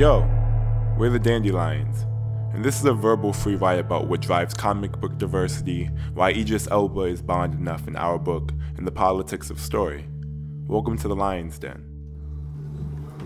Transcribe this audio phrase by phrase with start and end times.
[0.00, 0.26] Yo,
[0.96, 2.06] we're the Dandelions,
[2.54, 6.66] and this is a verbal free write about what drives comic book diversity, why Idris
[6.70, 10.06] Elba is Bond enough in our book, and the politics of story.
[10.66, 11.84] Welcome to the Lions Den.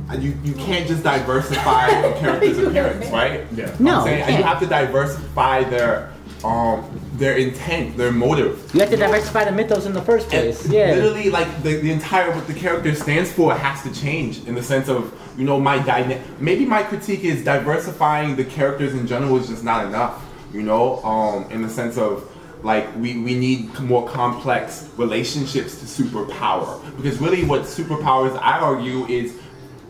[0.09, 3.46] And you, you can't just diversify a character's appearance, right?
[3.52, 3.72] Yeah.
[3.79, 4.45] No, I'm saying, you can't.
[4.45, 6.12] have to diversify their
[6.45, 8.71] um their intent, their motive.
[8.75, 10.67] You have to diversify the mythos in the first And place.
[10.69, 10.95] Yeah.
[10.95, 14.62] Literally, like the, the entire what the character stands for has to change in the
[14.62, 19.37] sense of you know my dyna- Maybe my critique is diversifying the characters in general
[19.38, 20.23] is just not enough.
[20.52, 22.30] You know, um, in the sense of
[22.63, 29.07] like we, we need more complex relationships to superpower because really what superpowers I argue
[29.07, 29.37] is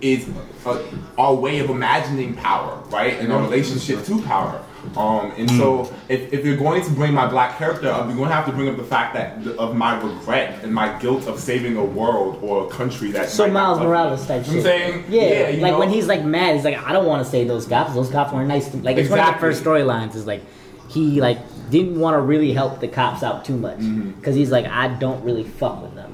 [0.01, 0.29] is
[0.67, 0.83] uh,
[1.19, 4.65] our way of imagining power, right, and our relationship to power.
[4.97, 8.29] Um, and so, if, if you're going to bring my black character up, you're going
[8.29, 11.41] to have to bring up the fact that of my regret and my guilt of
[11.41, 13.31] saving a world or a country that.
[13.31, 13.79] So Miles.
[13.81, 14.57] Morales type shit.
[14.57, 15.79] I'm saying, Yeah, you like know?
[15.79, 17.95] when he's like mad, he's like, I don't want to say those cops.
[17.95, 18.69] Those cops weren't nice.
[18.73, 20.15] To Like it's one of the first storylines.
[20.17, 20.43] Is like
[20.91, 21.39] he like
[21.71, 24.11] didn't want to really help the cops out too much Mm-hmm.
[24.13, 26.14] because he's like, I don't really fuck with them.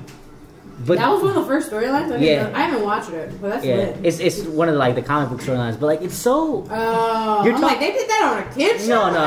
[0.87, 2.11] But That was one of the first storylines.
[2.11, 2.45] I, Yeah.
[2.45, 3.97] know- I haven't watched it, but that's yeah, lit.
[4.03, 5.79] it's it's one of the, like the comic book storylines.
[5.79, 8.81] But like it's so Oh, You're I'm talk- like they did that on a kid
[8.81, 9.11] show.
[9.11, 9.27] no no.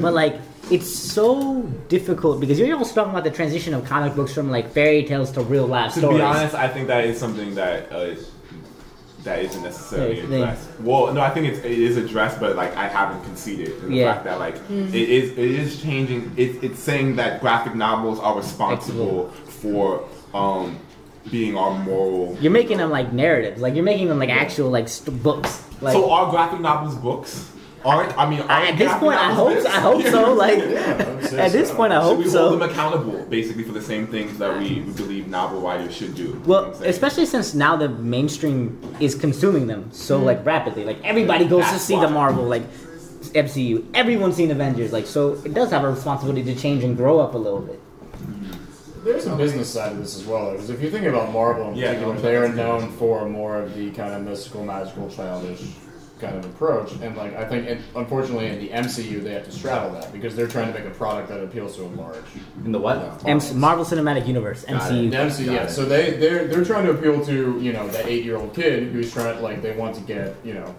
[0.02, 0.36] but like
[0.70, 4.70] it's so difficult because you're also talking about the transition of comic books from like
[4.72, 6.18] fairy tales to real life To stories.
[6.20, 8.14] To be honest, I think that is something that uh,
[9.24, 10.68] that isn't necessarily Yeah, they- addressed.
[10.80, 13.96] Well, no, I think it's, it is addressed, but like I haven't conceded in the
[13.96, 14.12] Yeah.
[14.14, 16.32] fact that like it is it is changing.
[16.36, 20.78] It, it's saying that graphic novels are responsible for um,
[21.30, 22.36] being our moral.
[22.40, 25.62] You're making them like narratives, like you're making them like actual like st- books.
[25.80, 27.50] Like so are graphic novels books?
[27.84, 28.40] Aren't I mean?
[28.40, 29.66] Aren't at this point, I hope books?
[29.66, 30.34] I hope so.
[30.44, 30.58] Like
[31.24, 31.76] would say at this so.
[31.76, 32.48] point, I Should hope we so.
[32.48, 36.14] hold them accountable, basically, for the same things that we, we believe novel writers should
[36.14, 36.22] do?
[36.22, 40.46] You know Well, especially since now the mainstream is consuming them so like mm.
[40.46, 40.84] rapidly.
[40.84, 42.06] Like everybody goes to see why.
[42.06, 42.62] the Marvel like
[43.32, 43.84] MCU.
[43.94, 44.92] Everyone's seen Avengers.
[44.92, 47.80] Like so, it does have a responsibility to change and grow up a little bit.
[49.04, 51.76] There's a business side of this as well, because if you think about Marvel in
[51.76, 55.60] Yeah, particular, no, they are known for more of the kind of mystical, magical, childish
[56.24, 56.92] kind of approach.
[57.00, 60.34] And like I think, it, unfortunately, in the MCU, they have to straddle that because
[60.36, 62.16] they're trying to make a product that appeals to a large.
[62.64, 63.24] In the what?
[63.26, 65.10] MC- Marvel Cinematic Universe Got MCU.
[65.10, 65.66] The MCU, yeah.
[65.66, 68.92] So they they're they're trying to appeal to you know that eight year old kid
[68.92, 70.74] who's trying like they want to get you know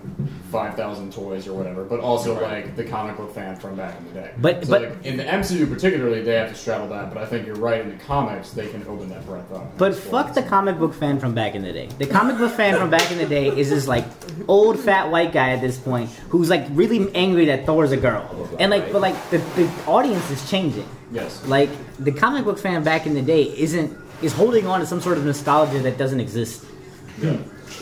[0.51, 4.05] five thousand toys or whatever, but also like the comic book fan from back in
[4.07, 4.31] the day.
[4.37, 7.13] But- so, but- like, in the MCU particularly, they have to straddle that.
[7.13, 7.81] But I think you're right.
[7.81, 9.77] In the comics, they can open that breadth up.
[9.77, 11.87] But fuck the comic book fan from back in the day.
[11.97, 14.05] The comic book fan from back in the day is this like
[14.47, 18.23] old fat white guy at this point who's like really angry that Thor's a girl.
[18.61, 20.89] And like but like the, the audience is changing.
[21.11, 21.45] Yes.
[21.45, 21.69] Like
[22.07, 23.89] the comic book fan back in the day isn't
[24.21, 26.65] is holding on to some sort of nostalgia that doesn't exist.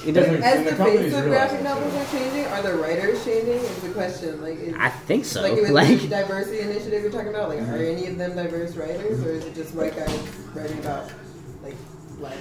[0.06, 2.76] It doesn't As the the companies face of graphic that, novels are changing, are the
[2.76, 3.60] writers changing?
[3.72, 4.42] Is the question.
[4.42, 5.42] Like, is, I think so.
[5.42, 8.76] like with Like the diversity initiative you're talking about, like, are any of them diverse
[8.76, 10.20] writers, or is it just white guys
[10.54, 11.12] writing about,
[11.64, 11.76] like,
[12.20, 12.36] black?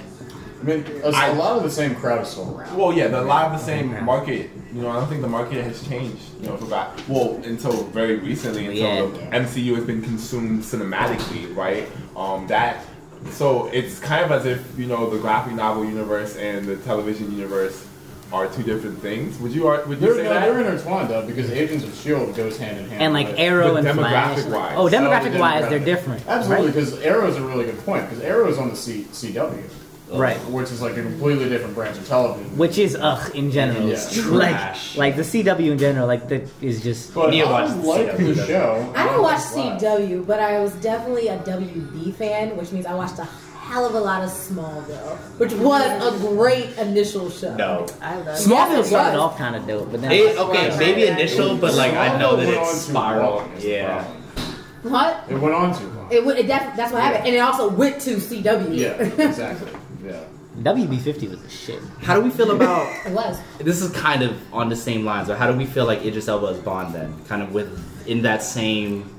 [0.61, 2.75] I mean, a, a lot of the same crowd is still around.
[2.77, 4.49] Well, yeah, the, a lot of the same market.
[4.73, 6.21] You know, I don't think the market has changed.
[6.41, 6.99] You know, for that.
[7.07, 9.29] Well, until very recently, until Yeah.
[9.29, 11.87] the MCU has been consumed cinematically, right?
[12.15, 12.83] Um, that.
[13.31, 17.31] So it's kind of as if you know the graphic novel universe and the television
[17.31, 17.85] universe
[18.33, 19.37] are two different things.
[19.39, 19.63] Would you?
[19.67, 20.41] Would you They're, say no, that?
[20.45, 23.01] they're intertwined though because Agents of Shield goes hand in hand.
[23.03, 24.39] and like with- Arrow But and Flash.
[24.39, 24.73] demographic-wise.
[24.75, 26.23] Oh, Oh, the demographic wise, they're different.
[26.27, 26.73] Absolutely, right?
[26.75, 29.61] because Arrow is a really good point because Arrow is on the C- CW,
[30.19, 30.37] Right.
[30.49, 32.57] which is like a completely different branch of television.
[32.57, 33.87] Which is ugh in general.
[33.87, 33.97] Yeah.
[34.31, 34.97] Like Trash.
[34.97, 38.35] like the CW in general, like that is just but Nia I watches like CW,
[38.35, 38.93] the show.
[38.95, 39.77] I don't watch Wow.
[39.79, 43.95] CW, but I was definitely a WB fan, which means I watched a hell of
[43.95, 47.55] a lot of Smallville, which was a great initial show.
[47.55, 47.87] No.
[48.01, 49.21] I love Smallville Yes, it started was.
[49.21, 52.35] off kind of dope, but then It, okay, maybe right, initial, but like I know
[52.35, 53.35] that Smallville went on it's too spiraled.
[53.41, 54.03] long, is the Yeah.
[54.83, 55.23] What?
[55.29, 56.07] It went on too long.
[56.11, 58.77] It, would- it def- that's what happened, and it also went to CW.
[58.77, 58.91] yeah,
[59.27, 59.71] exactly.
[60.03, 60.23] Yeah.
[60.57, 61.81] WB50 was the shit.
[62.01, 62.87] How do we feel about?
[63.07, 63.39] it was.
[63.57, 66.27] This is kind of on the same lines, but how do we feel like Idris
[66.27, 67.13] Elba is Bond then?
[67.25, 69.09] Kind of with in that same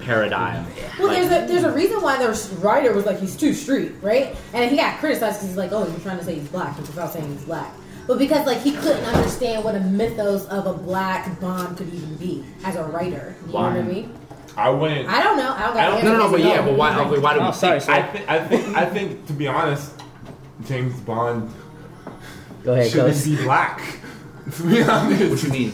[0.00, 0.66] paradigm.
[0.98, 2.28] Well, Like, there's a there's a reason why the
[2.60, 4.34] writer was like he's too street, right?
[4.54, 7.12] And he got criticized because he's like, oh, you're trying to say he's black without
[7.12, 7.72] saying he's black.
[8.06, 12.16] But because like he couldn't understand what a mythos of a black Bond could even
[12.16, 13.36] be as a writer.
[13.46, 13.74] You Why?
[13.74, 14.19] know what I mean?
[14.56, 15.08] I wouldn't.
[15.08, 15.52] I don't know.
[15.52, 16.98] I don't, I don't- no, no, no, but yeah, but why?
[16.98, 17.90] Okay, why do we Oh, sorry, think?
[17.98, 18.28] I think.
[18.28, 18.76] I think.
[18.76, 19.26] I think.
[19.26, 19.92] To be honest,
[20.66, 21.50] James Bond
[22.62, 23.80] Go ahead, shouldn't be black.
[24.56, 25.72] To be honest, What you mean?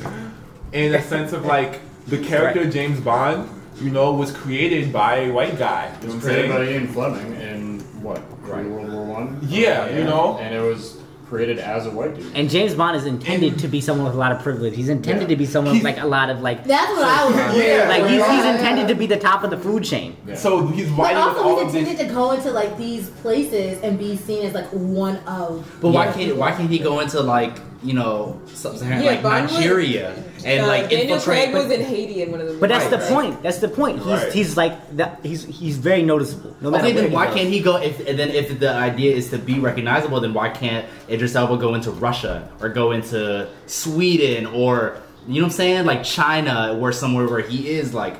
[0.73, 3.49] in a sense of like the character James Bond,
[3.81, 5.87] you know, was created by a white guy.
[6.03, 6.75] You know what I'm Created by saying?
[6.83, 8.23] Ian Fleming in what?
[8.47, 8.65] Right.
[8.67, 9.39] World War One.
[9.43, 10.37] Yeah, you know.
[10.39, 10.96] and it was
[11.29, 12.35] created as a white dude.
[12.35, 14.77] And James Bond is intended to be someone with a lot of privilege.
[14.77, 15.29] He's intended Yeah.
[15.29, 17.57] to be someone with like a lot of like That's what I was.
[17.57, 18.55] Yeah, like he's, he's Yeah.
[18.57, 20.17] intended to be the top of the food chain.
[20.27, 20.37] Yeah.
[20.37, 21.83] So he's But writing with all also, he's this.
[21.83, 25.67] intended to go into like these places and be seen as like one of.
[25.81, 29.45] But why can't why can't he go into like you know sub-Saharan Yeah, like Bond
[29.45, 30.15] was- Nigeria
[30.45, 31.51] and Uh, like Daniel infiltrate?
[31.51, 32.55] Craig was in Haiti in one of the.
[32.55, 33.09] But that's Right, the right.
[33.13, 33.43] point.
[33.43, 33.99] That's the point.
[33.99, 34.33] He's Right.
[34.33, 35.21] he's like that.
[35.23, 36.55] He's he's very noticeable.
[36.61, 37.35] No matter Okay, where then why goes.
[37.37, 37.77] can't he go?
[37.77, 41.57] If and then if the idea is to be recognizable, then why can't Idris Elba
[41.57, 44.97] go into Russia or go into Sweden or
[45.29, 48.17] you know what I'm saying, like China or somewhere where he is like.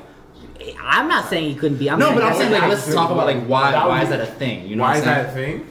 [0.83, 1.89] I'm not saying he couldn't be.
[1.89, 4.19] I'm No, saying but I'm saying like let's talk about like why why is that
[4.19, 4.67] a thing?
[4.67, 5.65] You know why is that a thing?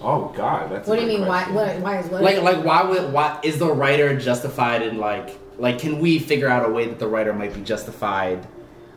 [0.00, 0.86] Oh God, that's.
[0.86, 1.28] a What do you good mean?
[1.28, 1.50] Why?
[1.50, 2.22] What, why is what?
[2.22, 6.48] Like like why would why is the writer justified in like like can we figure
[6.48, 8.46] out a way that the writer might be justified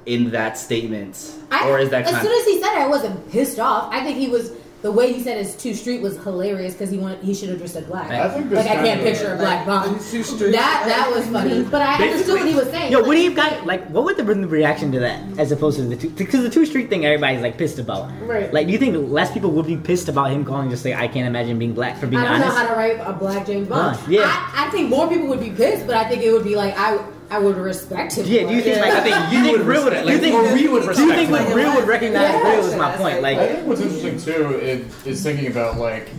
[0.06, 2.88] in that statement I, or is that as kind soon as he said it, I
[2.88, 3.94] wasn't pissed off.
[3.94, 4.52] I think he was
[4.84, 7.58] the way he said his two street was hilarious because he wanted he should have
[7.58, 8.12] just said black.
[8.12, 9.96] I think like I can't of- picture a black Bond.
[9.96, 10.52] It's too street.
[10.52, 12.92] That that was funny, but I understood what he was saying.
[12.92, 13.66] Yo, Like, what do you got?
[13.66, 16.10] Like, what would the reaction to that as opposed to the two?
[16.10, 18.12] Because the two street thing, everybody's like pissed about.
[18.24, 18.54] Right.
[18.54, 21.08] Like, do you think less people would be pissed about him calling just like I
[21.08, 22.34] can't imagine being black for being honest?
[22.34, 23.96] I don't know how to write a black James Bond.
[23.96, 24.24] Huh, yeah.
[24.26, 26.74] I, I think more people would be pissed, but I think it would be like
[26.78, 26.98] I
[27.30, 28.26] I would respect him.
[28.28, 28.64] Yeah, do you it.
[28.64, 30.96] think like I think you would real respect- do you like, think or we would
[30.96, 32.52] do you think like real would recognize Yeah.
[32.56, 33.22] real is my point?
[33.22, 36.10] Like I think what's interesting too is, is thinking about like,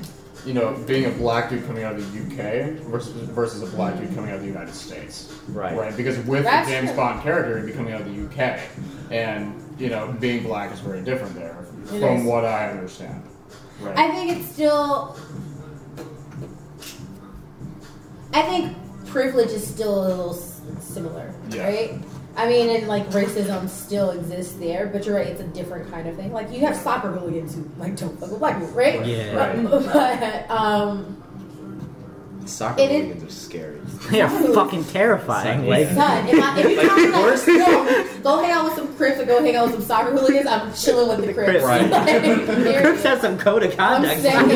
[0.44, 3.98] you know, being a black dude coming out of the UK versus versus a black
[3.98, 5.32] dude coming out of the United States.
[5.48, 5.76] Right.
[5.76, 5.96] Right.
[5.96, 6.96] Because with That's the James true.
[6.96, 8.60] Bond character, he'd be coming out of the UK,
[9.10, 12.24] and you know, being black is very different there, It from is.
[12.24, 13.22] what I understand.
[13.80, 13.96] Right.
[13.98, 15.16] I think it's still.
[18.32, 21.64] I think privilege is still a little s- similar, Yeah.
[21.66, 21.94] right?
[22.36, 26.08] I mean, and like racism still exists there, but you're right, it's a different kind
[26.08, 26.32] of thing.
[26.32, 29.04] Like you have soccer hooligans who like don't fuck with black people, right?
[29.06, 29.34] Yeah.
[29.36, 29.62] Right.
[29.92, 31.20] But um,
[32.44, 33.78] soccer It is- hooligans are scary.
[34.10, 35.66] they're fucking terrifying.
[35.68, 37.46] Like, son, if, I, if you Like, tell like, worse-
[38.22, 40.72] go hang out with some Crips or go hang out with some soccer hooligans, I'm
[40.74, 41.50] chilling with the Crips.
[41.50, 41.64] Crips.
[41.64, 41.88] Right.
[41.90, 44.20] Like, Crips have some code of I'm conduct.
[44.22, 44.50] saying.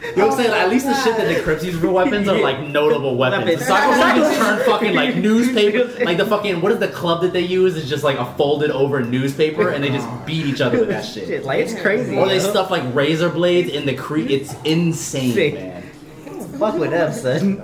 [0.00, 0.54] You know what I'm saying?
[0.54, 3.44] At least the shit that decrypts these for weapons are like notable weapons.
[3.44, 3.60] Weapons.
[3.60, 7.32] The soccer hooligans turn fucking like newspaper, like the fucking what is the club that
[7.32, 10.78] they use is just like a folded over newspaper, and they just beat each other
[10.78, 11.26] with that shit.
[11.26, 12.16] Shit, like it's crazy.
[12.16, 14.30] Or they stuff like razor blades in the creek.
[14.30, 15.54] It's insane, Sick.
[15.54, 15.82] man.
[16.58, 17.62] Fuck with up, son.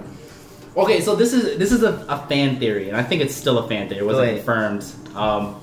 [0.76, 3.58] Okay, so this is this is a, a fan theory, and I think it's still
[3.58, 4.00] a fan theory.
[4.00, 4.84] It wasn't confirmed.
[5.14, 5.60] Um,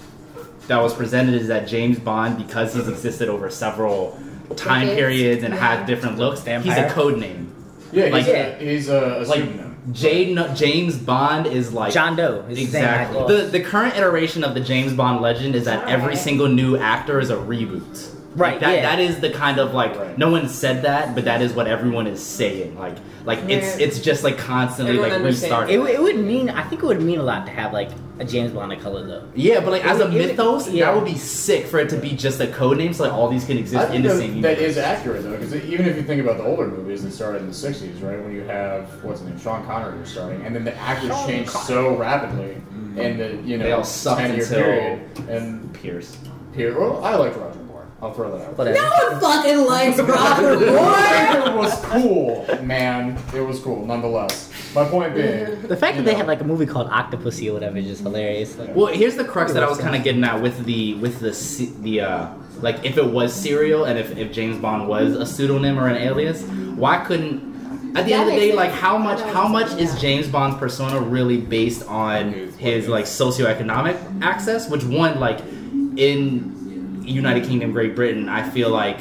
[0.67, 4.17] that was presented is that James Bond, because he's existed over several
[4.55, 5.59] time Decades, periods and yeah.
[5.77, 6.61] had different looks, damn.
[6.63, 7.53] he's a code name.
[7.91, 9.67] yeah, he's like- a, he's a, a Like pseudonym.
[9.91, 12.45] Jade, James Bond is like John Doe.
[12.49, 13.35] is the same Exactly.
[13.35, 16.17] The the current iteration of the James Bond legend is that every Alright.
[16.19, 18.09] single new actor is a reboot.
[18.35, 18.81] Right, Like, that yeah.
[18.83, 20.17] that is the kind of like Right.
[20.17, 22.77] no one said that, but that is what everyone is saying.
[22.77, 22.95] Like
[23.25, 23.87] like it's Yeah.
[23.87, 25.51] it's just like constantly Everyone like understands.
[25.71, 25.81] restarting.
[25.81, 27.89] It, it would mean I think it would mean a lot to have like
[28.21, 29.23] a James Bond of color though.
[29.33, 30.85] yeah, but like as a It would- mythos, yeah.
[30.85, 33.27] that would be sick for it to be just a code name, so like all
[33.29, 34.71] these can I exist in think the same that universe.
[34.71, 37.47] is accurate though, because even if you think about the older movies that started in
[37.47, 40.63] the '60s, right, when you have what's his name, Sean Connery was starting, and then
[40.63, 42.97] the actors changed so rapidly mm.
[42.97, 46.15] in the you know They all sucked until- period, and Pierce.
[46.55, 47.50] here, well, I liked Roger Moore.
[48.01, 48.57] I'll throw that out.
[48.57, 48.77] Whatever.
[48.77, 50.95] No one fucking likes Roger Moore.
[51.47, 53.17] it was cool, man.
[53.33, 54.49] It was cool, nonetheless.
[54.73, 57.49] My point being, The fact you that they know, have like a movie called Octopussy
[57.49, 58.57] or whatever is just hilarious.
[58.57, 61.19] Like, Well, here's the crux that I was kind of getting at with the with
[61.19, 61.31] the
[61.81, 62.27] the uh,
[62.61, 65.97] like if it was serial and if, if James Bond was a pseudonym or an
[65.97, 67.51] alias, why couldn't
[67.97, 68.55] at the That end of the day, sense.
[68.57, 73.05] like how much how much is James Bond's persona really based on His his like
[73.05, 74.69] socioeconomic access?
[74.69, 75.39] Which one like
[75.97, 76.55] in
[77.03, 78.99] United Kingdom, Great Britain, I feel like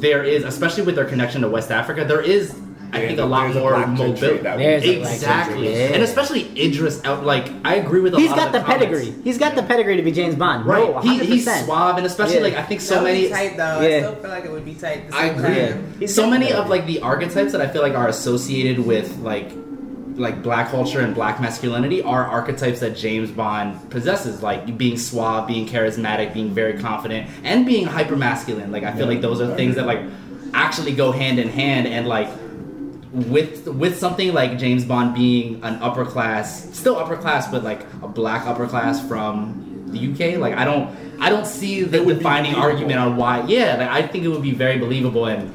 [0.00, 2.54] there is, especially with their connection to West Africa, there is.
[2.92, 4.38] I think a lot more black mobility.
[4.38, 5.86] that There's would- a black Exactly, yeah.
[5.92, 7.04] and especially Idris.
[7.04, 9.10] Out like I agree with a he's lot got of the, the, pedigree.
[9.24, 10.64] He's got the pedigree to be James Bond.
[10.64, 10.88] Right.
[10.94, 11.64] No, he, he's 100%.
[11.64, 12.42] suave, and especially Yeah.
[12.42, 13.28] like I think so many.
[13.28, 13.80] tight though.
[13.80, 13.96] Yeah.
[13.96, 15.02] I still feel like it would be tight.
[15.12, 15.98] I agree.
[15.98, 16.06] time.
[16.06, 19.50] So many of like the archetypes that I feel like are associated with like
[20.16, 25.46] like black culture and black masculinity are archetypes that James Bond possesses, like being suave,
[25.46, 28.72] being charismatic, being very confident, and being hyper masculine.
[28.72, 30.00] Like I feel like those are things that like
[30.54, 32.28] actually go hand in hand, and like
[33.12, 37.82] with with something like James Bond being an upper class, still upper class, but like
[38.02, 40.38] a black upper class from the UK.
[40.38, 43.44] Like I don't I don't see the defining argument on why.
[43.46, 45.54] Yeah, like, I think it would be very believable and.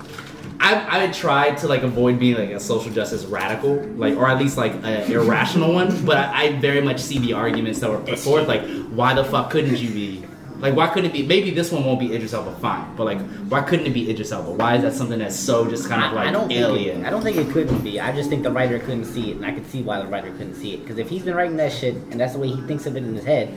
[0.61, 4.37] I, I tried to like avoid being like a social justice radical, like or at
[4.37, 6.05] least like an irrational one.
[6.05, 9.23] But I, I very much see the arguments that were put forth, like why the
[9.23, 10.23] fuck couldn't you be
[10.61, 11.25] Like, why couldn't it be?
[11.25, 12.95] Maybe this one won't be Idris Elba, fine.
[12.95, 14.51] But like, why couldn't it be Idris Elba?
[14.51, 17.01] Why is that something that's so just kind of like I don't alien?
[17.01, 17.99] it, I don't think it couldn't be.
[17.99, 20.29] I just think the writer couldn't see it, and I could see why the writer
[20.31, 20.81] couldn't see it.
[20.81, 23.03] Because if he's been writing that shit, and that's the way he thinks of it
[23.03, 23.51] in his head,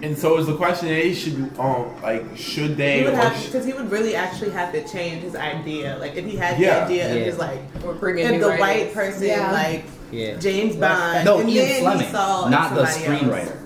[0.00, 3.36] And so is the question: They should um like should they He would or have
[3.36, 5.96] sh- because he would really actually have to change his idea.
[5.98, 6.80] Like if he had Yeah.
[6.80, 7.14] the idea Yeah.
[7.20, 8.60] of just like Or bring in if the writers.
[8.60, 9.50] white person Yeah.
[9.52, 10.36] like yeah.
[10.36, 13.22] James Bond, no, and Ian then Fleming, he saw not the somebody else.
[13.22, 13.56] screenwriter.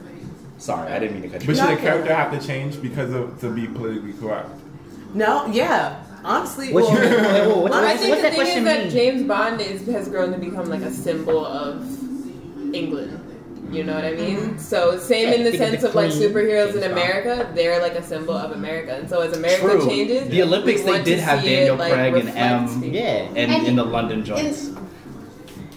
[0.58, 1.46] Sorry, I didn't mean to cut you.
[1.48, 4.48] But should a Not character have to change because of to be politically correct?
[5.14, 8.22] No, yeah, honestly, What you- well, wait, wait, I what's- I think what's the that
[8.22, 8.90] thing question is that?
[8.90, 11.84] James Bond is, has grown to become like a symbol of
[12.74, 13.18] England.
[13.72, 14.36] You know what I mean?
[14.38, 14.58] Mm-hmm.
[14.58, 16.86] So same Yeah, in the think of sense the of like Queen, superheroes in James
[16.88, 16.92] Bond.
[16.92, 18.94] America, they're like a symbol of America.
[18.96, 19.86] And so as America True.
[19.86, 22.68] changes, The Olympics, they did have Daniel it, like, Craig and M.
[22.80, 22.88] people.
[22.96, 23.02] Yeah.
[23.34, 24.70] And, And- in the London joints.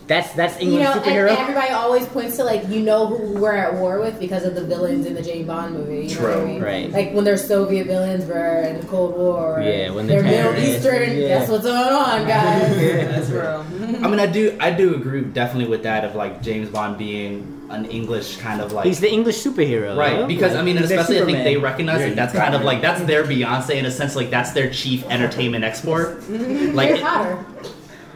[0.07, 1.35] That's that's You English know, and superhero.
[1.35, 4.63] everybody always points to like you know who we're at war with because of the
[4.63, 6.05] villains in the James Bond movie.
[6.05, 6.45] You know what I True.
[6.45, 6.61] mean?
[6.61, 6.91] Right.
[6.91, 9.59] Like when they're Soviet villains were in the Cold War.
[9.65, 11.17] Yeah, when they're they're Middle Eastern.
[11.17, 11.39] yeah.
[11.39, 12.75] That's what's going on, guys.
[12.77, 13.65] That's real.
[14.03, 17.54] I mean, I do, I do agree definitely with that of like James Bond being
[17.69, 20.27] an English kind of like He's the English superhero, Right, yo.
[20.27, 22.15] because I mean, he's their especially I think they recognize Yeah, it.
[22.15, 24.15] That's kind of like that's their Beyonce in a sense.
[24.15, 26.21] Like that's their chief entertainment export.
[26.29, 27.45] Like, They're it- hotter.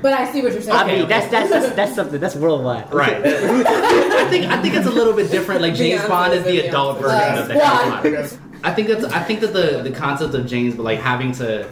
[0.01, 0.79] But I see what you're saying.
[0.81, 2.93] Okay, that's, that's that's that's something that's worldwide.
[2.93, 3.15] right?
[3.25, 5.61] I think I think it's a little bit different.
[5.61, 7.01] Like James Beyonce Bond is is the a adult Beyonce.
[7.01, 8.03] version Uh, of the squad.
[8.03, 8.39] Harry Potter.
[8.63, 11.69] I think that's I think that the the concept of James, but like having to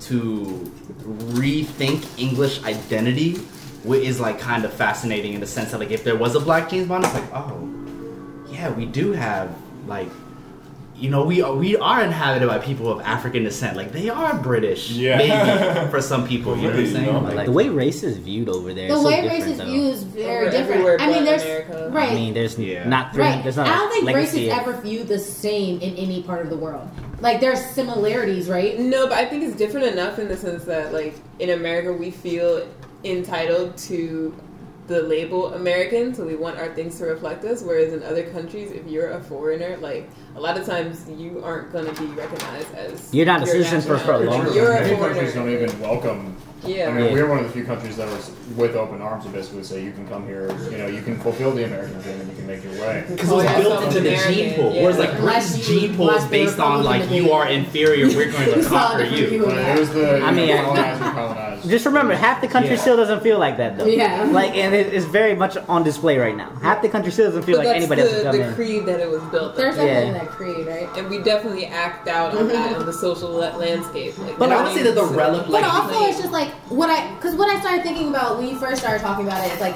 [0.00, 0.70] to
[1.04, 3.46] rethink English identity wi-
[3.84, 6.70] is like kind of fascinating in the sense that like if there was a black
[6.70, 7.68] James Bond, it's like oh
[8.50, 9.50] yeah, we do have
[9.86, 10.08] like
[10.94, 13.76] you know we are, we are inhabited by people of African descent.
[13.76, 15.16] Like they are British, Yeah.
[15.16, 16.54] maybe for some people.
[16.56, 17.06] You know what I'm saying?
[17.06, 17.18] you know?
[17.20, 18.86] Like, Like the way race is viewed over there.
[18.88, 19.64] the is so way different, race is though.
[19.64, 21.00] viewed is very Over different.
[21.02, 21.90] I mean, there's America.
[21.92, 22.12] right.
[22.12, 22.86] I mean, there's Yeah.
[22.88, 23.24] not three.
[23.24, 23.42] Right.
[23.42, 26.42] There's not I a don't think race is ever viewed the same in any part
[26.42, 26.88] of the world.
[27.20, 28.78] Like there's similarities, right?
[28.78, 32.10] No, but I think it's different enough in the sense that, like, in America, we
[32.12, 32.66] feel
[33.04, 34.34] entitled to
[34.88, 37.62] the label American, so we want our things to reflect us.
[37.62, 41.72] Whereas in other countries, if you're a foreigner, like, a lot of times you aren't
[41.72, 43.14] going to be recognized as.
[43.14, 46.34] You're not a citizen for- for a long You're Many a countries don't even welcome.
[46.64, 46.88] Yeah.
[46.88, 47.12] I mean, Yeah.
[47.12, 49.90] we're one of the few countries that was with open arms to basically say you
[49.92, 52.62] can come here, you know, you can fulfill the American dream and you can make
[52.62, 53.02] your way.
[53.08, 54.72] Because it was Oh, built into the American, gene pool.
[54.72, 54.82] yeah.
[54.82, 58.30] Whereas like Unless Britain's you gene pool is based on like you are inferior, we're
[58.30, 59.42] going to conquer you.
[59.44, 61.41] But it was the I mean, you I- know, colonizer colonized.
[61.66, 62.80] Just remember, half the country Yeah.
[62.80, 63.86] still doesn't feel like that though.
[63.86, 64.24] Yeah.
[64.24, 66.50] Like, and it, it's very much on display right now.
[66.62, 68.48] Half the country still doesn't feel But like that's anybody else can the, come the
[68.48, 68.54] in.
[68.54, 70.18] creed that it was built There's definitely Yeah.
[70.24, 70.88] that creed, right?
[70.96, 74.18] And we definitely act out on that on the social la- landscape.
[74.18, 76.48] Like, But I would say that the nothing's- relevant, But like, also, it's just like
[76.68, 79.52] what I, because what I started thinking about when you first started talking about it,
[79.52, 79.74] it's like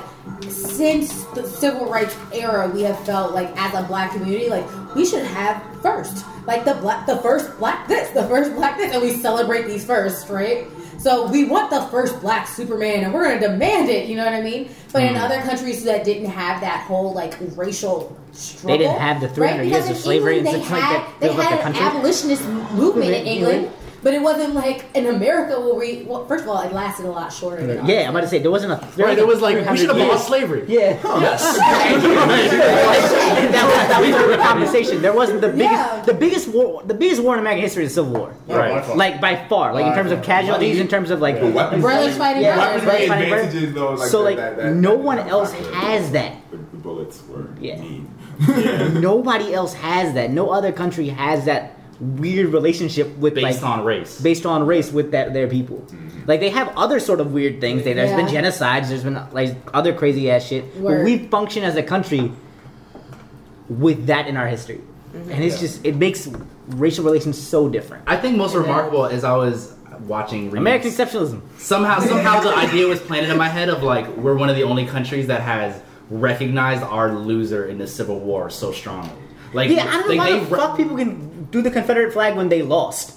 [0.51, 4.65] since the civil rights era, we have felt like as a black community, like
[4.95, 8.93] we should have first, like the black, the first black this, the first black this,
[8.93, 10.67] and we celebrate these first, right?
[11.07, 14.09] So we want the first black Superman, and we're gonna demand it.
[14.09, 14.71] You know what I mean?
[14.93, 19.21] But in other countries that didn't have that whole like racial struggle, They didn't have
[19.21, 19.69] the 300 right?
[19.71, 21.79] years of in slavery and such they like had, that They built up had the
[21.79, 23.27] an abolitionist movement in Mhm.
[23.29, 23.71] England.
[24.07, 26.05] But it wasn't like in America where we.
[26.05, 27.67] Well, first of all, it lasted a lot shorter.
[27.67, 27.89] Than ours.
[27.89, 28.89] Yeah, I'm about to say there wasn't a.
[28.95, 30.23] There right, it was like we should have years.
[30.23, 30.65] slavery.
[30.69, 30.97] Yeah.
[31.19, 31.43] Yes.
[31.59, 31.93] that,
[33.67, 35.03] was, that was the conversation.
[35.03, 36.03] There wasn't the biggest, Yeah.
[36.07, 38.33] the biggest war, the biggest war in American history is the Civil War.
[38.47, 38.95] Yeah, by.
[38.95, 41.51] Like by far, like in terms of casualties, in terms of like Yeah.
[41.51, 42.87] Weapons Brothers fighting Yeah, brothers.
[42.87, 43.75] weapons Weapons fighting brothers.
[43.75, 43.95] though.
[43.95, 46.49] Like so like that- that- no that- one else that- has that.
[46.53, 47.81] The, the bullets were Yeah.
[47.81, 48.09] mean.
[49.01, 50.31] Nobody else has that.
[50.31, 54.21] No other country has that weird relationship with Based like on race.
[54.21, 55.79] based on race with that their people.
[55.79, 56.29] Mm-hmm.
[56.29, 57.85] Like they have other sort of weird things.
[57.85, 58.89] They, there's been genocides.
[58.89, 60.65] There's been like other crazy ass shit.
[60.83, 62.33] But we function as a country
[63.69, 64.81] with that in our history,
[65.13, 65.31] mm-hmm.
[65.31, 66.29] and it's just it makes
[66.69, 68.05] racial relations so different.
[68.07, 70.59] I think most remarkable is I was watching readings.
[70.59, 71.43] American exceptionalism.
[71.59, 74.65] somehow somehow the idea was planted in my head of like we're one of the
[74.65, 79.11] only countries that has recognized our loser in the Civil War so strongly.
[79.57, 82.13] Like Yeah, I don't know why they the re- fuck people can do the Confederate
[82.13, 83.15] flag when they lost.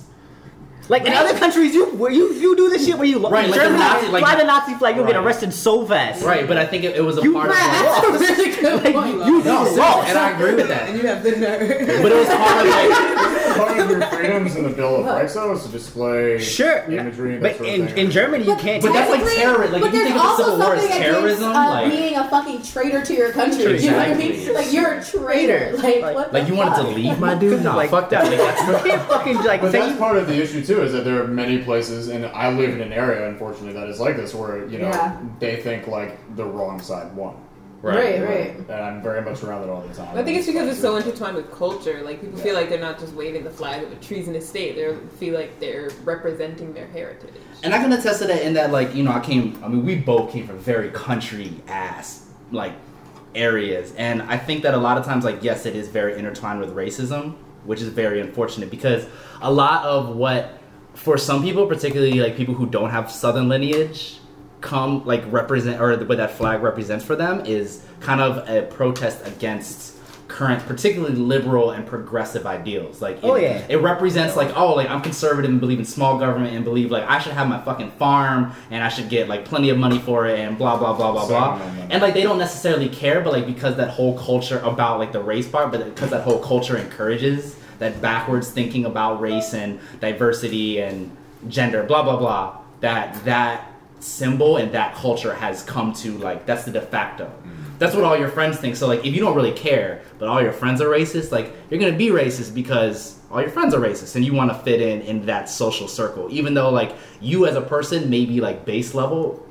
[0.88, 3.31] Like in other countries, you you you do this shit where you lost.
[3.34, 6.24] Right, like the Nazi- like- fly the Nazi flag, you'll get arrested so fast.
[6.24, 8.84] right, but I think it, it was a You part of That's a really good
[8.84, 9.25] Like, point.
[9.27, 10.10] you, you no, lost.
[10.10, 10.89] and I agree with that.
[10.89, 12.01] And you have the nerve.
[12.01, 12.89] But it was part of like
[13.66, 17.38] Part of your freedoms in the Bill of Rights, though, is to display Sure, imagery.
[17.38, 17.98] that but sort of in, thing.
[18.06, 18.82] in Germany you can't.
[18.82, 19.72] But that's like terrorism.
[19.74, 21.50] like, but if you there's think of the also Civil War as something against, terrorism,
[21.50, 23.82] uh, like- being a fucking traitor to your country.
[23.84, 24.54] You know what I mean?
[24.54, 25.72] Like you're a traitor.
[25.78, 26.96] Like, Like- what like the you wanted to fuck?
[26.96, 27.63] leave my dude?
[27.63, 28.25] No, Like- fuck that.
[28.25, 30.82] Like that's you can't fucking like But say that's you- part of the issue too,
[30.82, 34.00] is that there are many places, and I live in an area, unfortunately, that is
[34.00, 35.18] like this, where you know Yeah.
[35.39, 37.36] they think like the wrong side won.
[37.81, 38.57] Right, right.
[38.57, 40.17] And I'm very much around it all the time.
[40.17, 42.01] I think it's because it's so intertwined with culture.
[42.03, 44.75] Like people feel like they're not just waving the flag of a treasonous state.
[44.75, 47.33] They feel like they're representing their heritage.
[47.63, 49.86] And I can attest to that in that, like, you know, I came, I mean,
[49.86, 52.74] we both came from very country ass, like,
[53.36, 53.93] areas.
[53.98, 56.74] And I think that a lot of times, like, yes, it is very intertwined with
[56.74, 59.05] racism, which is very unfortunate because
[59.41, 60.59] a lot of what,
[60.95, 64.19] for some people, particularly like people who don't have Southern lineage,
[64.62, 69.25] come, like, represent, or what that flag represents for them is kind of a protest
[69.25, 69.96] against
[70.28, 73.66] current particularly liberal and progressive ideals like it, Oh, yeah.
[73.68, 77.04] it represents like oh like i'm conservative and believe in small government and believe like
[77.10, 80.28] i should have my fucking farm and i should get like plenty of money for
[80.28, 81.88] it and blah blah blah blah blah Same, no, no, no.
[81.89, 85.20] and like they don't necessarily care but like because that whole culture about like the
[85.22, 90.80] race part but because that whole culture encourages that backwards thinking about race and diversity
[90.80, 91.10] and
[91.48, 93.66] gender blah blah blah that that
[94.00, 97.32] symbol and that culture has come to like that's the de facto.
[97.77, 98.75] That's what all your friends think.
[98.75, 101.79] So like if you don't really care but all your friends are racist like you're
[101.79, 105.01] gonna be racist because all your friends are racist and you want to fit in
[105.01, 106.27] in that social circle.
[106.32, 109.46] Even though like you as a person maybe like base level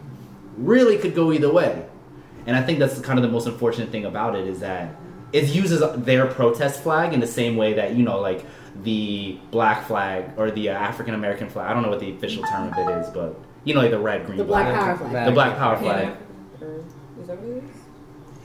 [0.57, 1.87] really could go either way.
[2.47, 4.97] And I think that's kind of the most unfortunate thing about it is that
[5.33, 8.45] it uses their protest flag in the same way that you know, like
[8.83, 11.71] the black flag or the uh, African American flag.
[11.71, 13.99] I don't know what the official term of it is, but you know, like the
[13.99, 14.99] red, green, The Black black.
[14.99, 15.27] Power flag.
[15.27, 16.17] The black power flag.
[16.61, 17.71] Or is that what it is?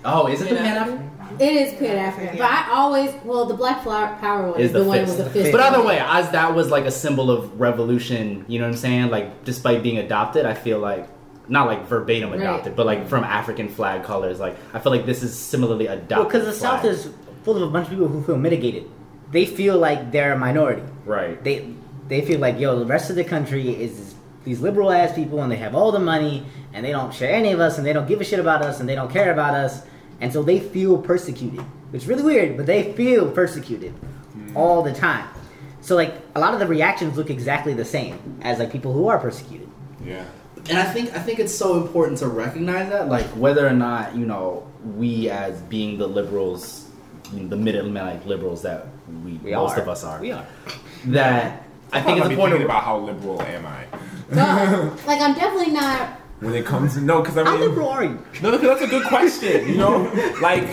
[0.05, 0.99] Oh, is it the Pan Pan African?
[1.21, 1.47] African?
[1.47, 4.73] It is Pan African, but I always well the Black Flower Power one Is is,
[4.73, 5.51] the the, one with the fist.
[5.51, 8.77] But either way, as that was like a symbol of revolution, you know what I'm
[8.77, 9.09] saying?
[9.09, 11.07] Like, despite being adopted, I feel like
[11.47, 12.41] not like verbatim Right.
[12.41, 14.39] adopted, but like from African flag colors.
[14.39, 16.17] Like, I feel like this is similarly adopted.
[16.17, 16.81] Well, because the flag.
[16.81, 17.09] South is
[17.43, 18.89] full of a bunch of people who feel mitigated.
[19.31, 20.83] They feel like they're a minority.
[21.05, 21.41] right.
[21.43, 21.73] They
[22.09, 24.13] they feel like yo, the rest of the country is
[24.43, 27.51] these liberal ass people, and they have all the money, and they don't share any
[27.51, 29.53] of us, and they don't give a shit about us, and they don't care about
[29.53, 29.83] us,
[30.19, 31.63] and so they feel persecuted.
[31.93, 34.57] It's really weird, but they feel persecuted hmm.
[34.57, 35.27] all the time.
[35.83, 39.09] So like a lot of the reactions look exactly the same as like people who
[39.09, 39.69] are persecuted.
[40.03, 40.25] Yeah.
[40.69, 44.15] and I think I think it's so important to recognize that, like whether or not
[44.15, 46.89] you know we as being the liberals,
[47.33, 48.87] the mid like liberals that
[49.25, 49.81] we, We most are.
[49.81, 50.47] of us are, We are.
[51.07, 51.62] that
[51.93, 53.85] I think it's I'm important thinking to about how liberal am I
[54.31, 56.09] No, like I'm definitely not.
[56.39, 58.19] when it comes to no, because I How mean, liberal are you?
[58.41, 59.67] No, because that's a good question.
[59.67, 60.67] You know, like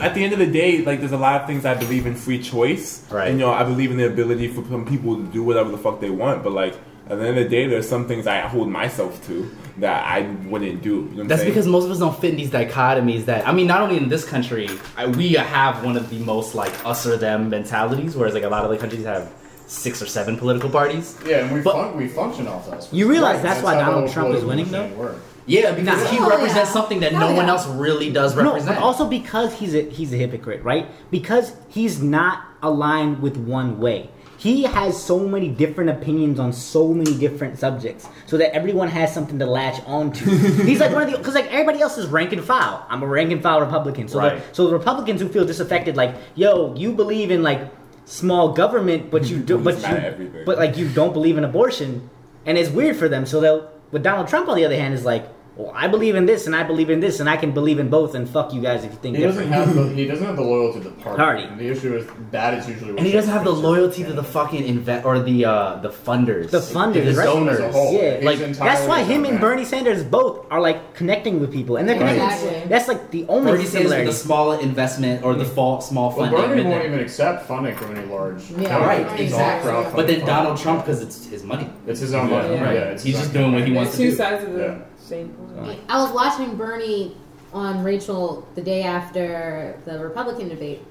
[0.00, 2.14] at the end of the day, like there's a lot of things I believe in
[2.14, 3.04] free choice.
[3.10, 3.28] Right.
[3.28, 5.78] And, you know, I believe in the ability for some people to do whatever the
[5.78, 6.42] fuck they want.
[6.42, 6.74] But like
[7.08, 10.20] at the end of the day, there's some things I hold myself to that I
[10.48, 10.88] wouldn't do.
[10.88, 11.52] You know what I'm That's saying?
[11.52, 13.24] because most of us don't fit in these dichotomies.
[13.26, 16.54] That I mean, not only in this country, I, we have one of the most
[16.54, 19.32] like us or them mentalities, whereas like a lot of the countries have
[19.68, 21.16] six or seven political parties.
[21.24, 22.88] Yeah, and we, But- fun- we function off those.
[22.92, 24.82] You realize that's why Donald Trump is winning, though?
[24.84, 25.20] machine works.
[25.46, 26.72] Yeah, because he Oh, represents yeah.
[26.74, 28.76] something that Oh, no one else really does No, represent.
[28.76, 30.86] but also because he's a he's a hypocrite, right?
[31.10, 34.10] Because he's not aligned with one way.
[34.36, 39.12] He has so many different opinions on so many different subjects, so that everyone has
[39.12, 40.26] something to latch onto.
[40.64, 42.86] he's like one of the because like everybody else is rank and file.
[42.90, 44.36] I'm a rank and file Republican, so Right.
[44.36, 47.62] the, so the Republicans who feel disaffected, like yo, you believe in like
[48.08, 52.10] small government, but you do, but you, but like you don't believe in abortion,
[52.46, 53.26] and it's weird for them.
[53.26, 53.70] So they'll.
[53.90, 55.26] But Donald Trump, on the other hand, is like,
[55.58, 57.88] well, I believe in this and I believe in this, and I can believe in
[57.90, 59.66] both, and fuck you guys if you think He doesn't different.
[59.66, 61.16] have the he doesn't have the loyalty to the party.
[61.18, 61.42] Party.
[61.42, 64.12] And the issue is that is usually what and he doesn't have the loyalty to
[64.12, 67.24] the fucking invent or the uh the funders, The funders, the right?
[67.24, 67.58] donors.
[67.58, 67.92] As a whole.
[67.92, 69.40] Yeah, He's like, That's why him and man.
[69.40, 72.22] Bernie Sanders both are like connecting with people, and they're connecting.
[72.24, 72.68] Exactly.
[72.68, 76.30] That's like the only Bernie Sanders with the small investment or the fall, small Well,
[76.30, 76.48] funding.
[76.50, 78.42] Bernie won't even accept funding from any large.
[78.50, 78.86] Yeah, company.
[78.86, 79.72] right, It's exactly.
[79.96, 80.24] But then.
[80.24, 81.68] Donald Trump, because it's his money.
[81.86, 82.48] it's his own money.
[82.48, 82.54] Yeah.
[82.54, 82.76] Yeah, Right.
[82.94, 84.16] it's He's just doing what he wants There's to two do.
[84.16, 84.78] sides of the Yeah.
[85.08, 85.80] Same coin.
[85.88, 87.16] I was watching Bernie
[87.52, 90.82] on Rachel the day after the Republican debate.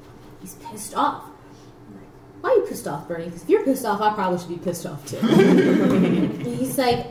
[0.41, 1.23] He's pissed off.
[1.93, 2.01] Like,
[2.41, 3.25] Why are you pissed off, Bernie?
[3.25, 5.17] Because if you're pissed off, I probably should be pissed off too.
[6.43, 7.07] He's like,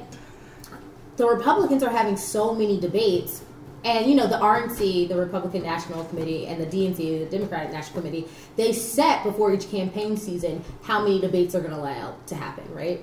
[1.17, 3.43] the Republicans are having so many debates,
[3.85, 8.01] and you know the RNC, the Republican National Committee, and the DNC, the Democratic National
[8.01, 12.35] Committee, they set before each campaign season how many debates they're going to allow to
[12.35, 13.03] happen, right?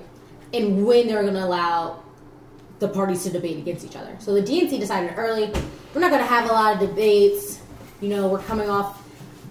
[0.52, 2.04] And when they're going to allow
[2.86, 4.14] the parties to debate against each other.
[4.18, 5.50] So the DNC decided early,
[5.94, 7.60] we're not going to have a lot of debates.
[8.00, 9.02] You know, we're coming off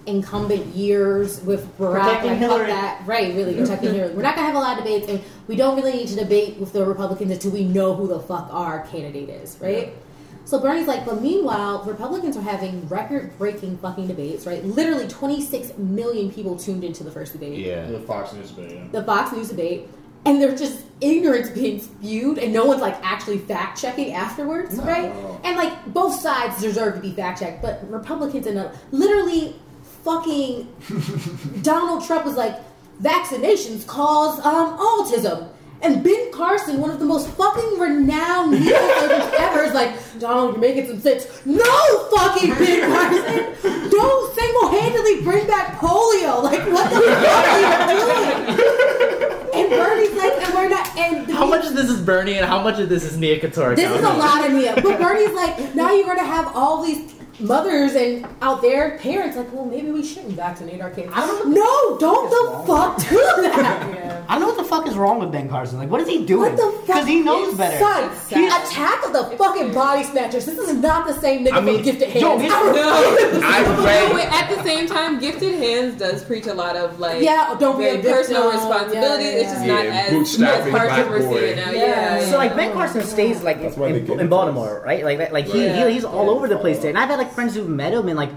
[0.06, 2.02] incumbent years with Barack.
[2.02, 2.68] Protecting like, Hillary.
[2.68, 3.08] that.
[3.08, 4.14] Right, really, protecting Hillary.
[4.14, 6.16] We're not going to have a lot of debates, and we don't really need to
[6.16, 9.94] debate with the Republicans until we know who the fuck our candidate is, right?
[10.46, 14.64] So Bernie's like, but meanwhile, Republicans are having record-breaking fucking debates, right?
[14.64, 17.86] Literally, 26 million people tuned into the first debate Yeah.
[17.86, 18.72] The Fox News debate.
[18.76, 18.88] Yeah.
[18.92, 19.88] the Fox News debate.
[20.26, 25.12] And they're just ignorance being spewed, and no one's like actually fact checking afterwards, right?
[25.44, 29.56] And like both sides deserve to be fact checked, but Republicans and uh, literally
[30.04, 30.68] fucking
[31.62, 32.60] Donald Trump was like,
[33.02, 35.50] vaccinations cause um, autism.
[35.82, 40.62] And Ben Carson, one of the most fucking renowned neurosurgeons ever, is like, Donald, you're
[40.62, 41.28] making some sense.
[41.46, 43.90] No fucking Ben Carson!
[43.90, 46.42] Don't single handedly bring back polio!
[46.42, 49.10] Like, what the fuck are you doing?
[49.64, 52.62] And Bernie's like, and we're not, and How much of this is Bernie and how
[52.62, 53.76] much of this is Nia Keturah?
[53.76, 54.76] this is a lot of Nia.
[54.76, 59.52] But Bernie's like, now you're gonna have all these mothers and out there, parents like,
[59.54, 61.12] well, maybe we shouldn't vaccinate our kids.
[61.14, 64.10] I don't know No, don't the fuck do that.
[64.28, 65.78] I don't know what the fuck is wrong with Ben Carson.
[65.78, 66.56] Like, what is he doing?
[66.56, 66.86] What the fuck?
[66.88, 67.78] Because he knows better.
[67.80, 68.66] Son, It's he sad.
[68.68, 70.46] attack of the fucking body snatchers.
[70.46, 72.22] This is not the same nigga I mean, from Gifted Hands.
[72.22, 73.44] yo, his- I refuse.
[73.44, 74.28] I read.
[74.32, 77.84] at the same time, Gifted Hands does preach a lot of like Yeah, don't be
[77.84, 78.12] very a victim.
[78.14, 79.24] personal responsibility.
[79.26, 79.74] Yeah, It's just yeah.
[79.76, 81.40] not Yeah, as, bootstrapping as harsh black as we're boy.
[81.40, 81.72] seeing now.
[81.72, 81.78] Yeah.
[81.80, 82.26] Yeah, yeah.
[82.32, 84.30] So like Ben Carson stays like That's why they in, in.
[84.30, 85.04] Baltimore, right?
[85.04, 85.88] Like like he, Yeah.
[85.88, 86.90] he he's all over the place there.
[86.90, 88.30] And I've had like friends who've met him and like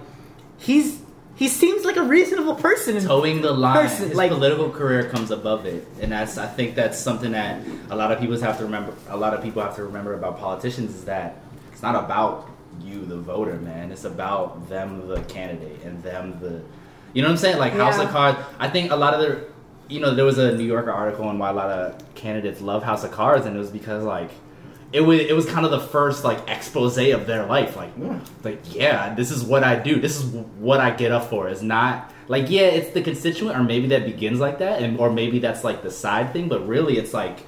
[0.58, 1.00] he's
[1.36, 3.00] he seems like a reasonable person.
[3.00, 6.74] Towing the line, Person, his like- political career comes above it, and that's I think
[6.74, 8.92] that's something that a lot of people have to remember.
[9.08, 11.36] A lot of people have to remember about politicians is that
[11.72, 12.48] it's not about
[12.82, 13.90] you, the voter, man.
[13.92, 16.62] It's about them, the candidate, and them, the
[17.12, 17.58] you know what I'm saying?
[17.58, 18.04] Like House Yeah.
[18.04, 18.38] of Cards.
[18.58, 19.44] I think a lot of the,
[19.88, 22.82] you know, there was a New Yorker article on why a lot of candidates love
[22.82, 24.30] House of Cards, and it was because like.
[24.96, 27.92] It was it was kind of the first like expose of their life, like
[28.42, 30.00] like yeah, this is what I do.
[30.00, 30.24] This is
[30.66, 31.48] what I get up for.
[31.48, 35.10] It's not like yeah, it's the constituent, or maybe that begins like that, and or
[35.10, 36.48] maybe that's like the side thing.
[36.48, 37.38] But really, it's like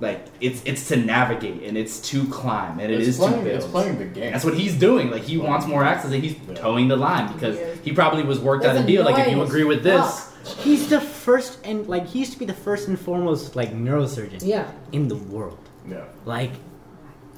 [0.00, 3.44] like it's it's to navigate and it's to climb and it It's is playing, to
[3.44, 3.56] build.
[3.62, 4.32] it's playing the game.
[4.32, 5.10] That's what he's doing.
[5.10, 6.54] Like he wants more access, and he's Yeah.
[6.54, 7.66] towing the line because Yeah.
[7.82, 9.04] he probably was worked out a deal.
[9.04, 10.24] Like if you agree with as this,
[10.64, 14.40] He's the first and like he used to be the first and foremost like neurosurgeon
[14.42, 14.66] Yeah.
[14.92, 15.58] in the world.
[15.88, 16.04] Yeah.
[16.24, 16.52] Like,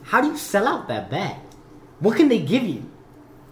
[0.03, 1.37] how do you sell out that bad?
[2.01, 2.89] What can they give you?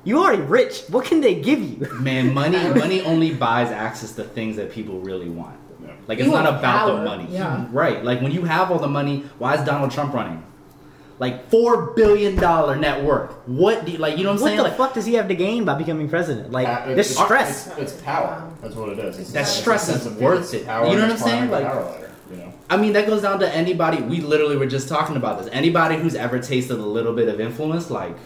[0.04, 0.82] You already rich.
[0.88, 1.86] What can they give you?
[2.00, 5.56] man, money money only buys access to things that people really want.
[5.82, 5.92] Yeah.
[6.06, 7.66] Like You it's not about power, the money, yeah.
[7.70, 8.02] right?
[8.04, 10.42] Like when you have all the money, why is Donald Trump running?
[11.18, 13.32] Like four billion dollar net worth.
[13.46, 14.16] What do you, like?
[14.18, 14.56] You know what I'm What saying?
[14.58, 16.52] the Like fuck does he have to gain by becoming president?
[16.52, 17.66] Like, Pa- there's it's- stress.
[17.76, 18.48] It's, it's power.
[18.62, 19.18] That's what it is.
[19.18, 20.64] It's, That it's stress is worth it.
[20.64, 21.50] Power You know what I'm saying?
[21.50, 22.52] Like- power ladder, you know.
[22.70, 24.02] I mean, that goes down to anybody.
[24.02, 25.48] We literally were just talking about this.
[25.52, 28.16] Anybody who's ever tasted a little bit of influence, like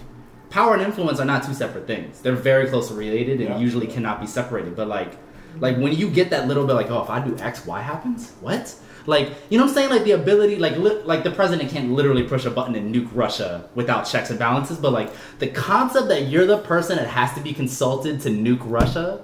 [0.50, 2.20] power and influence are not two separate things.
[2.20, 3.58] They're very closely related and Yeah.
[3.58, 4.76] usually cannot be separated.
[4.76, 5.12] But like,
[5.60, 8.32] like when you get that little bit, like, oh, if I do X, Y happens.
[8.40, 8.74] What?
[9.04, 9.90] Like, you know what I'm saying?
[9.90, 13.08] Like the ability, like, li- like the president can't literally push a button and nuke
[13.14, 14.78] Russia without checks and balances.
[14.78, 15.10] But like
[15.40, 19.20] the concept that you're the person that has to be consulted to nuke Russia,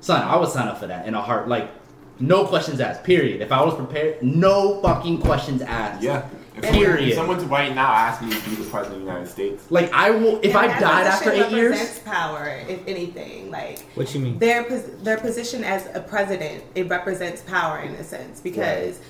[0.00, 1.48] son, I would sign up for that in a heart.
[1.48, 1.70] Like,
[2.18, 3.04] no questions asked.
[3.04, 3.40] Period.
[3.42, 6.02] If I was prepared, no fucking questions asked.
[6.02, 6.28] Yeah.
[6.56, 7.08] If someone, Period.
[7.10, 9.92] if someone right now asked me to be the president of the United States, Like
[9.92, 10.38] I will.
[10.38, 13.50] If And I that died after eight years, represents power, if anything.
[13.50, 14.38] Like What you mean?
[14.38, 14.62] their
[15.02, 18.96] their position as a president, it represents power in a sense because.
[18.98, 19.02] it-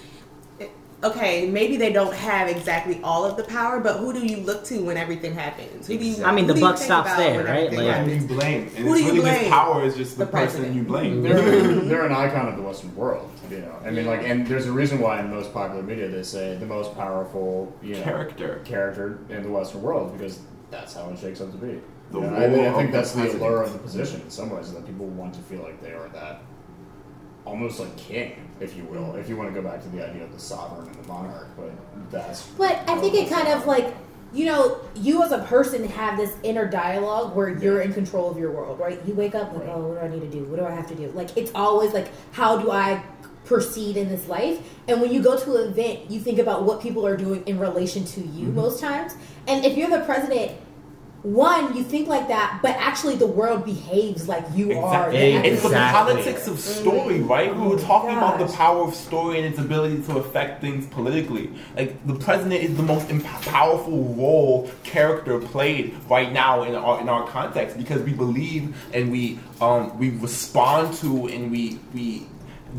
[1.05, 4.65] Okay, maybe they don't have exactly all of the power, but who do you look
[4.65, 5.87] to when everything happens?
[5.87, 7.65] Who do you, I mean, the buck stops there, right?
[7.65, 8.61] everything Like- who do you blame?
[8.75, 9.51] And Who it's do you really just blame?
[9.51, 10.75] power is just the, The person president.
[10.75, 11.23] you blame.
[11.23, 13.75] They're, they're an icon of the Western world, you know.
[13.85, 16.67] I mean, like, and there's a reason why in most popular media they say the
[16.67, 18.63] most powerful, you know, Character.
[18.65, 21.79] character in the Western world because that's how it shakes up to be.
[22.11, 24.31] The You know, I, mean, I think that's the the allure of the position in
[24.31, 26.41] some ways, is that people want to feel like they are that,
[27.47, 29.15] almost like king, if you will.
[29.15, 31.49] If you want to go back to the idea of the sovereign and the monarch,
[31.57, 31.71] but
[32.11, 32.47] that's.
[32.49, 33.95] But I think it kind of like
[34.33, 38.39] you know, you as a person have this inner dialogue where you're in control of
[38.39, 39.01] your world, right?
[39.07, 40.45] You wake up like, oh, what do I need to do?
[40.45, 41.09] What do I have to do?
[41.13, 43.03] Like it's always like, how do I
[43.45, 44.61] proceed in this life?
[44.89, 47.59] And when you go to an event, you think about what people are doing in
[47.59, 48.57] relation to you mm-hmm.
[48.57, 49.15] most times.
[49.47, 50.53] And if you're the president,
[51.27, 55.11] one, you think like that, but actually the world behaves like you are.
[55.11, 55.51] the Exactly.
[55.51, 57.53] It's the politics of story, right?
[57.55, 60.87] we were Oh, talking about the power of story and its ability to affect things
[60.87, 61.51] politically.
[61.77, 67.01] Like the president is the most imp- powerful role character played right now in our
[67.01, 72.27] in our context because we believe and we um, we respond to and we we.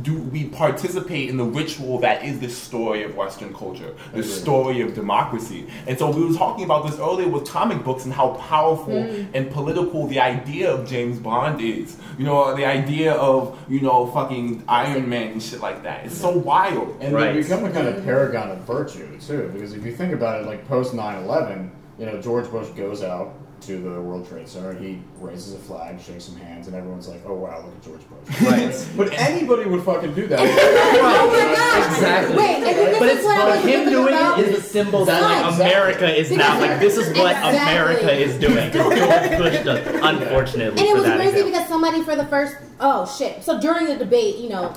[0.01, 4.81] Do we participate in the ritual that is the story of Western culture, the story
[4.81, 5.67] of democracy?
[5.87, 9.27] And so we were talking about this earlier with comic books and how powerful mm.
[9.33, 11.97] and political the idea of James Bond is.
[12.17, 16.05] You know, the idea of you know fucking Iron Man and shit like that.
[16.05, 16.97] It's so wild.
[16.99, 17.33] And Right.
[17.33, 18.03] they become a kind of mm.
[18.05, 22.21] paragon of virtue too, because if you think about it, like post 9/11, you know,
[22.21, 24.73] George Bush goes out, to the World Trade Center.
[24.73, 28.01] He raises a flag, shakes some hands, and everyone's like, "Oh wow, look at George
[28.09, 28.87] Bush." Right.
[28.95, 30.39] but anybody would fucking do that.
[30.39, 31.91] Oh my god!
[31.91, 32.37] Exactly.
[32.37, 34.39] Wait, and this But is it's what I but was him thinking doing about.
[34.39, 35.65] it is a symbol that like Exactly.
[35.65, 37.57] America is now like this is what Exactly.
[37.59, 38.71] America is doing.
[38.73, 41.51] George Bush does, unfortunately And it for was that crazy example.
[41.51, 43.43] because somebody for the first oh shit.
[43.43, 44.73] So during the debate, you know,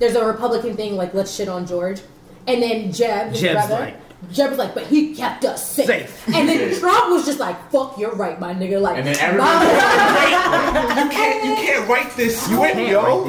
[0.00, 2.00] there's a Republican thing like let's shit on George,
[2.46, 3.96] and then Jeb, his Jeb's brother, like-
[4.32, 5.86] Jeb was like, but he kept us safe.
[5.86, 6.28] Safe.
[6.34, 8.80] And then Trump was just like, fuck, you're right, my nigga.
[8.80, 9.66] Like, And then everybody-
[11.04, 13.24] You can't, you can't write this script, can't yo.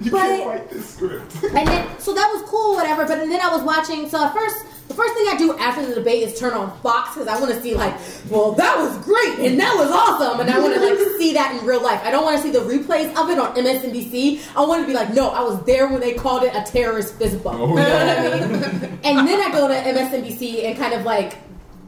[0.00, 1.32] You But- can't write this script.
[1.44, 3.04] And then, so that was cool, whatever.
[3.06, 4.08] But then I was watching.
[4.08, 7.14] So at first, the first thing I do after the debate is turn on Fox
[7.14, 7.94] because I want to see like,
[8.30, 11.58] well, that was great and that was awesome, and I want to like see that
[11.58, 12.00] in real life.
[12.04, 14.42] I don't want to see the replays of it on MSNBC.
[14.56, 17.14] I want to be like, no, I was there when they called it a terrorist
[17.16, 17.58] fist bump.
[17.58, 18.98] you know what I mean?
[19.02, 21.38] and then I go to MSNBC and kind of like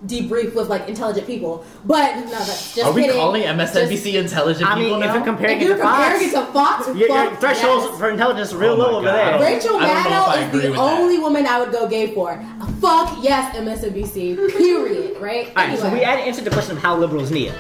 [0.07, 1.65] debrief with like intelligent people.
[1.85, 3.17] But no, that's just Are we kidding.
[3.17, 6.29] calling MSNBC intelligent I mean, people if you're comparing If it you're to Fox, comparing
[6.29, 7.99] it to Fox, your, your fuck thresholds yes.
[7.99, 9.41] for intelligence are real Oh low over there.
[9.41, 11.01] Rachel I don't know if I Maddow is the with that.
[11.01, 12.37] only woman I would go gay for.
[12.81, 14.57] Fuck yes, MSNBC.
[14.57, 15.21] Period.
[15.21, 15.49] Right?
[15.49, 16.05] All right, so we Anyway.
[16.05, 17.53] had answered the question of how liberal is Nia.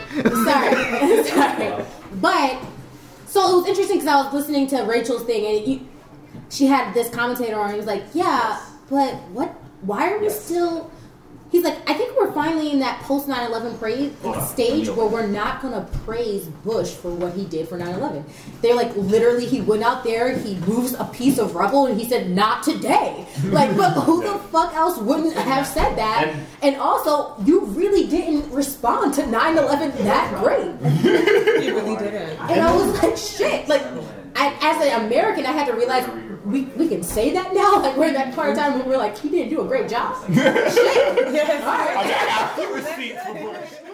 [0.44, 1.85] Sorry, sorry.
[2.14, 2.61] But
[3.27, 5.88] so it was interesting because I was listening to Rachel's thing, and you,
[6.51, 7.70] she had this commentator on.
[7.70, 9.48] He was like, "Yeah, but what?
[9.83, 10.90] Why are we still?"
[11.50, 14.12] He's like, "I think we're finally in that post 9/11 praise
[14.48, 18.24] stage where we're not gonna praise Bush for what he did for 9/11.
[18.61, 22.06] They're like, literally, he went out there, he moves a piece of rubble, and he
[22.08, 26.28] said, "Not today." Like, but who the fuck else wouldn't have said that?
[26.28, 30.72] And- And also, you really didn't respond to 9/11 that great.
[31.64, 32.38] You really didn't.
[32.50, 33.68] And I was like, shit.
[33.68, 33.82] Like,
[34.38, 36.09] I, as an American, I had to realize
[36.44, 37.83] we, we can say that now.
[37.83, 39.88] Like, we're in that part of time when we're like, he didn't do a great
[39.88, 40.16] job.
[40.27, 40.37] shit.
[41.38, 41.62] Yes.
[41.62, 41.96] All right.
[41.96, 43.88] I got two receipts for Bush.